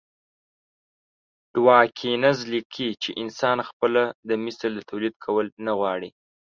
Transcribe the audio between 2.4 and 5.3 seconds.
ليکلي چې انسان خپله د مثل توليد